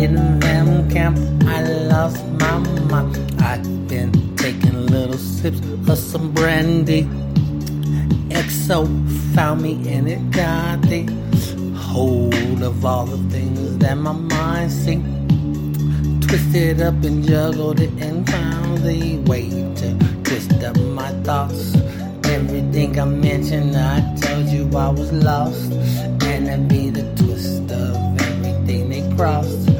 In 0.00 0.40
them 0.40 0.88
camp, 0.90 1.18
I 1.44 1.62
lost 1.62 2.24
my 2.40 2.58
mind. 2.90 3.18
I've 3.42 3.88
been 3.88 4.12
taking 4.36 4.86
little 4.86 5.18
sips 5.18 5.60
of 5.60 5.98
some 5.98 6.32
brandy. 6.32 7.02
XO 8.30 8.86
found 9.34 9.60
me 9.60 9.72
and 9.92 10.08
it 10.08 10.30
got 10.30 10.80
the 10.82 11.02
hold 11.76 12.62
of 12.62 12.84
all 12.84 13.04
the 13.04 13.18
things 13.30 13.76
that 13.78 13.98
my 13.98 14.12
mind 14.12 14.72
see 14.72 15.02
twisted 16.26 16.80
up 16.80 16.94
and 17.04 17.22
juggled 17.24 17.80
it 17.80 17.90
and 18.00 18.26
found 18.30 18.78
the 18.78 19.18
way 19.26 19.50
to 19.76 19.88
twist 20.24 20.62
up 20.62 20.78
my 20.78 21.10
thoughts. 21.24 21.74
Everything 22.24 22.98
I 22.98 23.04
mentioned, 23.04 23.76
I 23.76 24.00
told 24.16 24.46
you 24.46 24.64
I 24.78 24.88
was 24.88 25.12
lost, 25.12 25.72
and 26.22 26.46
that'd 26.46 26.68
be 26.68 26.88
the 26.88 27.02
twist 27.16 27.70
of 27.70 27.96
everything 28.20 28.88
they 28.88 29.16
crossed. 29.16 29.79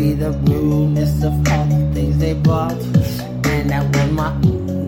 Be 0.00 0.14
the 0.14 0.30
rudeness 0.30 1.22
of 1.22 1.34
all 1.52 1.66
the 1.66 1.90
things 1.92 2.16
they 2.16 2.32
bought, 2.32 2.72
and 2.72 3.68
that 3.68 3.84
was 3.94 4.10
my 4.12 4.34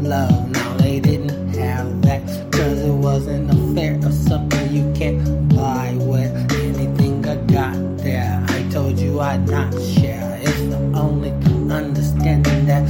love. 0.00 0.50
Now 0.50 0.72
they 0.78 1.00
didn't 1.00 1.52
have 1.54 2.00
that, 2.00 2.22
cause 2.50 2.80
it 2.80 2.90
wasn't 2.90 3.50
a 3.50 3.74
fair 3.74 3.98
or 4.02 4.10
something 4.10 4.72
you 4.72 4.90
can't 4.96 5.20
buy 5.54 5.94
with 6.00 6.32
anything 6.54 7.28
I 7.28 7.36
got 7.52 7.76
there. 7.98 8.42
I 8.48 8.62
told 8.70 8.98
you 8.98 9.20
I'd 9.20 9.46
not 9.46 9.74
share. 9.82 10.40
It's 10.40 10.62
the 10.72 10.80
only 10.94 11.32
understanding 11.70 12.64
that 12.64 12.88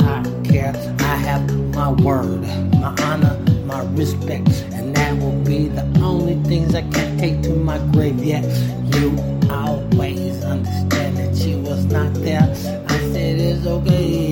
I 0.00 0.48
care. 0.48 0.72
I 1.00 1.16
have 1.16 1.54
my 1.74 1.90
word, 1.90 2.40
my 2.80 2.96
honor, 3.02 3.38
my 3.66 3.82
respect, 3.92 4.48
and 4.72 4.96
that 4.96 5.18
will 5.18 5.38
be 5.44 5.68
the 5.68 5.84
only 6.00 6.42
things 6.44 6.74
I 6.74 6.80
can 6.80 7.18
take 7.18 7.42
to 7.42 7.50
my 7.50 7.76
grave. 7.92 8.24
Yet 8.24 8.44
you 8.94 9.14
always 9.50 10.42
understand 10.44 11.07
not 11.90 12.12
there. 12.14 12.42
I 12.88 12.98
said 13.12 13.38
it's 13.38 13.66
okay, 13.66 14.27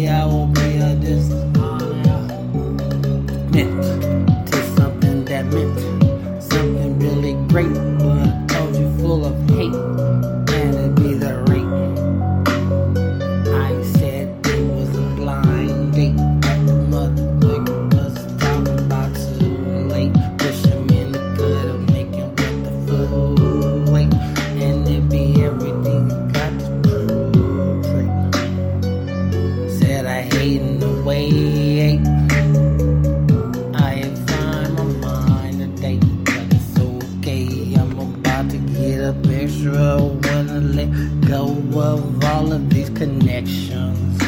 extra. 39.66 39.96
Wanna 39.98 40.60
let 40.60 41.20
go 41.26 41.46
of 41.78 42.24
all 42.24 42.52
of 42.52 42.70
these 42.70 42.90
connections. 42.90 44.18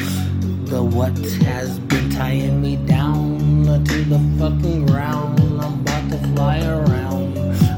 The 0.71 0.83
what 0.83 1.17
has 1.43 1.79
been 1.81 2.11
tying 2.11 2.61
me 2.61 2.77
down 2.77 3.39
to 3.85 4.05
the 4.05 4.19
fucking 4.39 4.87
ground. 4.87 5.41
I'm 5.41 5.81
about 5.81 6.11
to 6.11 6.19
fly 6.35 6.61
around. 6.61 7.37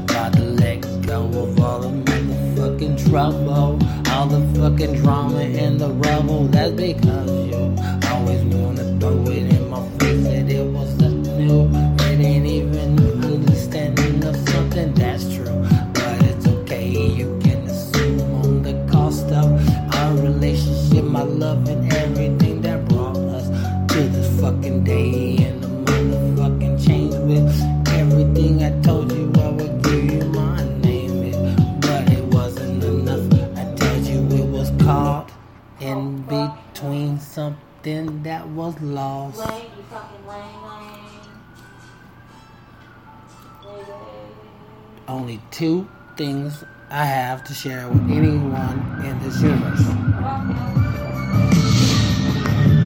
About 0.09 0.33
to 0.33 0.41
let 0.41 0.81
go 1.05 1.23
of 1.25 1.59
all 1.59 1.79
the 1.79 1.89
motherfucking 1.89 3.09
trouble. 3.09 3.79
All 4.11 4.27
the 4.27 4.41
fucking 4.59 4.95
drama 5.01 5.39
and 5.39 5.79
the 5.79 5.89
rubble. 5.89 6.47
That's 6.47 6.71
because 6.73 7.47
you 7.47 7.75
always 8.11 8.43
wanna 8.55 8.99
throw 8.99 9.21
it 9.27 9.53
in 9.53 9.69
my 9.69 9.81
face 9.99 10.23
that 10.23 10.49
it 10.49 10.65
was 10.65 10.89
something 10.99 11.37
new. 11.37 11.90
Relationship, 20.81 21.11
my 21.11 21.23
love, 21.23 21.67
and 21.67 21.91
everything 21.93 22.61
that 22.61 22.87
brought 22.87 23.17
us 23.17 23.47
to 23.93 24.01
this 24.09 24.41
fucking 24.41 24.83
day. 24.83 25.37
And 25.37 25.63
the 25.63 25.67
motherfucking 25.67 26.85
change 26.85 27.13
with 27.13 27.87
everything 27.89 28.63
I 28.63 28.81
told 28.81 29.11
you 29.11 29.31
I 29.39 29.49
would 29.49 29.83
give 29.83 30.11
you 30.11 30.23
my 30.25 30.63
name. 30.79 31.23
It, 31.23 31.81
but 31.81 32.11
it 32.11 32.23
wasn't 32.33 32.83
enough. 32.83 33.57
I 33.57 33.75
told 33.75 34.05
you 34.05 34.19
it 34.37 34.47
was 34.47 34.71
caught 34.83 35.31
in 35.79 36.21
between 36.23 37.19
something 37.19 38.23
that 38.23 38.47
was 38.49 38.79
lost. 38.81 39.41
Only 45.07 45.41
two 45.51 45.89
things 46.15 46.63
I 46.89 47.05
have 47.05 47.43
to 47.45 47.53
share 47.53 47.87
with 47.87 48.09
anyone 48.09 49.05
in 49.05 49.19
this 49.19 49.41
universe. 49.41 50.80